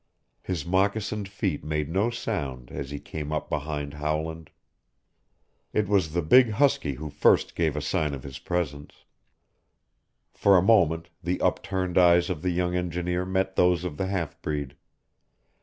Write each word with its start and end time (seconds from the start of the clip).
His 0.41 0.65
moccasined 0.65 1.27
feet 1.29 1.63
made 1.63 1.87
no 1.87 2.09
sound 2.09 2.71
as 2.71 2.89
he 2.89 2.97
came 2.99 3.31
up 3.31 3.51
behind 3.51 3.93
Howland. 3.93 4.49
It 5.73 5.87
was 5.87 6.13
the 6.13 6.23
big 6.23 6.53
huskie 6.53 6.93
who 6.95 7.11
first 7.11 7.55
gave 7.55 7.75
a 7.75 7.81
sign 7.81 8.15
of 8.15 8.23
his 8.23 8.39
presence. 8.39 9.05
For 10.33 10.57
a 10.57 10.61
moment 10.63 11.09
the 11.21 11.39
upturned 11.39 11.99
eyes 11.99 12.31
of 12.31 12.41
the 12.41 12.49
young 12.49 12.75
engineer 12.75 13.25
met 13.27 13.55
those 13.55 13.83
of 13.83 13.97
the 13.97 14.07
half 14.07 14.41
breed. 14.41 14.75